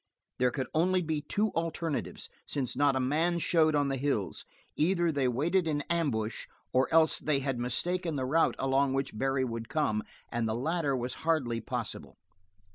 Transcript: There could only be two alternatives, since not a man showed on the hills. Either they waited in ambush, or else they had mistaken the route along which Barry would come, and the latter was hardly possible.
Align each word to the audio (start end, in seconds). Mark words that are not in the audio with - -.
There 0.39 0.49
could 0.49 0.65
only 0.73 1.03
be 1.03 1.21
two 1.21 1.51
alternatives, 1.51 2.27
since 2.47 2.75
not 2.75 2.95
a 2.95 2.99
man 2.99 3.37
showed 3.37 3.75
on 3.75 3.89
the 3.89 3.97
hills. 3.97 4.45
Either 4.75 5.11
they 5.11 5.27
waited 5.27 5.67
in 5.67 5.81
ambush, 5.91 6.47
or 6.73 6.91
else 6.91 7.19
they 7.19 7.37
had 7.41 7.59
mistaken 7.59 8.15
the 8.15 8.25
route 8.25 8.55
along 8.57 8.95
which 8.95 9.15
Barry 9.15 9.45
would 9.45 9.69
come, 9.69 10.01
and 10.31 10.49
the 10.49 10.55
latter 10.55 10.95
was 10.97 11.13
hardly 11.21 11.61
possible. 11.61 12.17